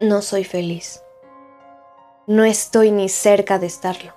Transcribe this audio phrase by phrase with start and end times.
[0.00, 1.02] no soy feliz.
[2.26, 4.12] No estoy ni cerca de estarlo.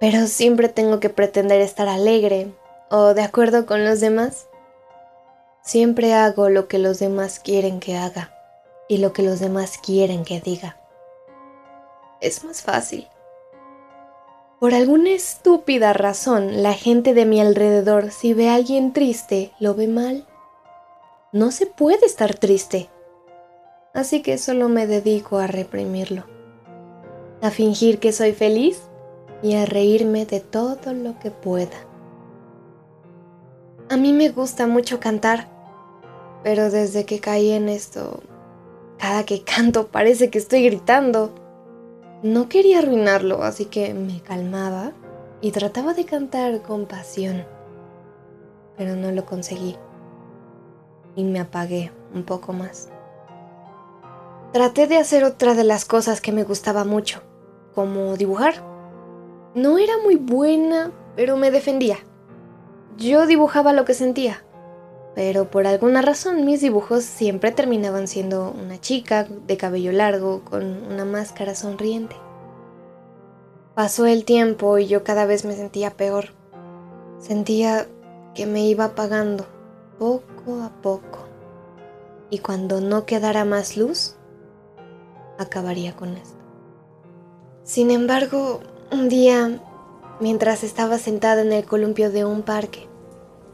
[0.00, 2.52] Pero siempre tengo que pretender estar alegre
[2.90, 4.48] o de acuerdo con los demás.
[5.62, 8.34] Siempre hago lo que los demás quieren que haga
[8.86, 10.76] y lo que los demás quieren que diga.
[12.20, 13.08] Es más fácil.
[14.60, 19.74] Por alguna estúpida razón, la gente de mi alrededor, si ve a alguien triste, lo
[19.74, 20.26] ve mal.
[21.32, 22.90] No se puede estar triste.
[23.98, 26.22] Así que solo me dedico a reprimirlo.
[27.42, 28.80] A fingir que soy feliz
[29.42, 31.76] y a reírme de todo lo que pueda.
[33.90, 35.48] A mí me gusta mucho cantar,
[36.44, 38.20] pero desde que caí en esto,
[38.98, 41.34] cada que canto parece que estoy gritando.
[42.22, 44.92] No quería arruinarlo, así que me calmaba
[45.40, 47.44] y trataba de cantar con pasión.
[48.76, 49.74] Pero no lo conseguí.
[51.16, 52.90] Y me apagué un poco más.
[54.52, 57.20] Traté de hacer otra de las cosas que me gustaba mucho,
[57.74, 58.64] como dibujar.
[59.54, 61.98] No era muy buena, pero me defendía.
[62.96, 64.42] Yo dibujaba lo que sentía,
[65.14, 70.64] pero por alguna razón mis dibujos siempre terminaban siendo una chica de cabello largo con
[70.90, 72.16] una máscara sonriente.
[73.74, 76.30] Pasó el tiempo y yo cada vez me sentía peor.
[77.18, 77.86] Sentía
[78.34, 79.44] que me iba apagando
[79.98, 81.26] poco a poco.
[82.30, 84.17] Y cuando no quedara más luz,
[85.38, 86.36] acabaría con esto.
[87.64, 89.60] Sin embargo, un día,
[90.20, 92.88] mientras estaba sentada en el columpio de un parque,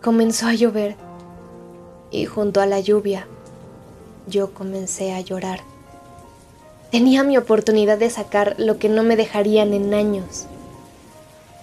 [0.02, 0.96] comenzó a llover
[2.10, 3.26] y junto a la lluvia
[4.26, 5.60] yo comencé a llorar.
[6.90, 10.46] Tenía mi oportunidad de sacar lo que no me dejarían en años.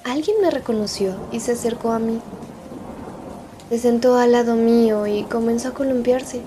[0.04, 2.20] Alguien me reconoció y se acercó a mí.
[3.70, 6.42] Se sentó al lado mío y comenzó a columpiarse.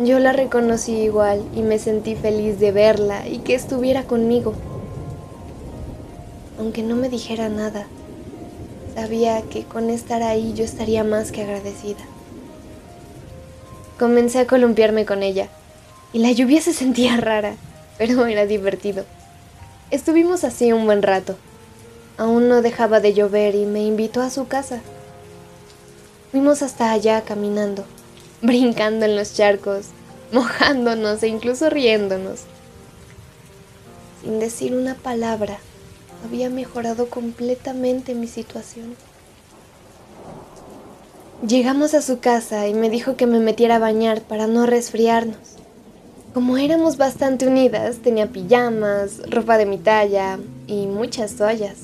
[0.00, 4.54] Yo la reconocí igual y me sentí feliz de verla y que estuviera conmigo.
[6.58, 7.86] Aunque no me dijera nada,
[8.96, 12.00] sabía que con estar ahí yo estaría más que agradecida.
[13.96, 15.48] Comencé a columpiarme con ella,
[16.12, 17.54] y la lluvia se sentía rara,
[17.96, 19.04] pero era divertido.
[19.92, 21.36] Estuvimos así un buen rato.
[22.18, 24.80] Aún no dejaba de llover y me invitó a su casa.
[26.32, 27.84] Fuimos hasta allá caminando,
[28.44, 29.86] brincando en los charcos,
[30.32, 32.40] mojándonos e incluso riéndonos.
[34.22, 35.58] Sin decir una palabra,
[36.24, 38.94] había mejorado completamente mi situación.
[41.46, 45.36] Llegamos a su casa y me dijo que me metiera a bañar para no resfriarnos.
[46.32, 51.76] Como éramos bastante unidas, tenía pijamas, ropa de mi talla y muchas toallas.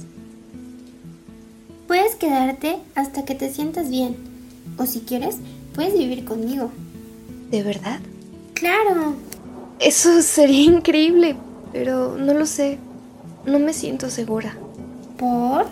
[1.87, 4.17] Puedes quedarte hasta que te sientas bien.
[4.79, 5.37] O si quieres,
[5.75, 6.71] puedes vivir conmigo.
[7.51, 8.01] ¿De verdad?
[8.55, 9.15] Claro.
[9.79, 11.37] Eso sería increíble,
[11.73, 12.79] pero no lo sé.
[13.47, 14.55] No me siento segura.
[15.17, 15.67] ¿Por?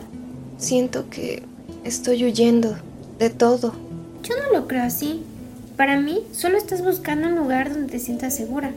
[0.59, 1.43] Siento que
[1.85, 2.77] estoy huyendo
[3.19, 3.75] de todo.
[4.23, 5.23] Yo no lo creo así.
[5.77, 8.73] Para mí, solo estás buscando un lugar donde te sientas segura.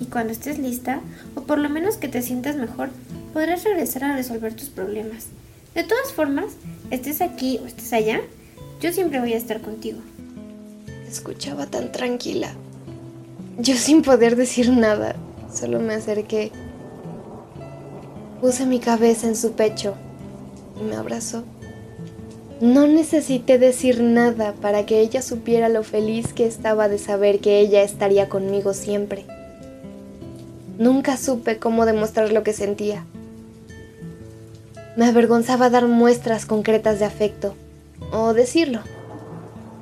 [0.00, 1.00] Y cuando estés lista,
[1.34, 2.88] o por lo menos que te sientas mejor,
[3.32, 5.26] podrás regresar a resolver tus problemas.
[5.74, 6.46] De todas formas,
[6.90, 8.20] estés aquí o estés allá,
[8.80, 10.00] yo siempre voy a estar contigo.
[11.10, 12.52] Escuchaba tan tranquila.
[13.58, 15.16] Yo sin poder decir nada,
[15.52, 16.52] solo me acerqué.
[18.40, 19.94] Puse mi cabeza en su pecho
[20.80, 21.42] y me abrazó.
[22.60, 27.58] No necesité decir nada para que ella supiera lo feliz que estaba de saber que
[27.58, 29.26] ella estaría conmigo siempre.
[30.78, 33.04] Nunca supe cómo demostrar lo que sentía.
[34.96, 37.54] Me avergonzaba dar muestras concretas de afecto
[38.12, 38.80] o decirlo.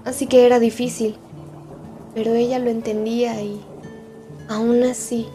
[0.05, 1.17] Así que era difícil,
[2.15, 3.61] pero ella lo entendía y,
[4.49, 5.27] aún así,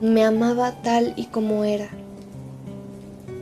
[0.00, 1.90] me amaba tal y como era.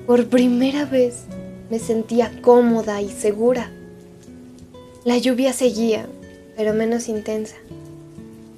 [0.06, 1.24] Por primera vez,
[1.70, 3.70] me sentía cómoda y segura.
[5.04, 6.06] La lluvia seguía,
[6.56, 7.56] pero menos intensa,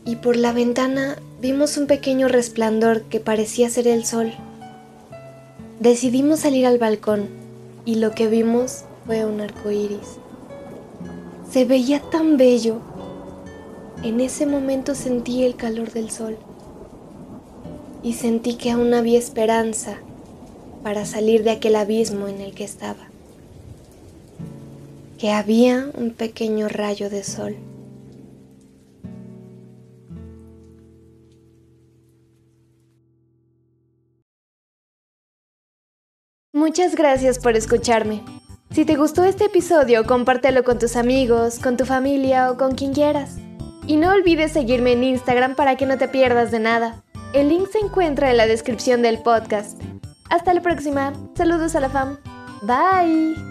[0.04, 4.32] y por la ventana vimos un pequeño resplandor que parecía ser el sol.
[5.80, 7.28] Decidimos salir al balcón
[7.84, 10.19] y lo que vimos fue un arco iris.
[11.50, 12.81] Se veía tan bello.
[14.05, 16.38] En ese momento sentí el calor del sol
[18.05, 19.99] y sentí que aún había esperanza
[20.85, 23.08] para salir de aquel abismo en el que estaba,
[25.19, 27.56] que había un pequeño rayo de sol.
[36.52, 38.23] Muchas gracias por escucharme.
[38.80, 42.94] Si te gustó este episodio, compártelo con tus amigos, con tu familia o con quien
[42.94, 43.36] quieras.
[43.86, 47.02] Y no olvides seguirme en Instagram para que no te pierdas de nada.
[47.34, 49.78] El link se encuentra en la descripción del podcast.
[50.30, 51.12] Hasta la próxima.
[51.34, 52.16] Saludos a la fam.
[52.62, 53.50] Bye.